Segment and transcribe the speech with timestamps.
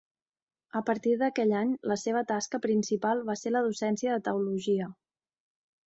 [0.79, 4.93] A partir d'aquell any la seva tasca principal va ser la docència de teologia.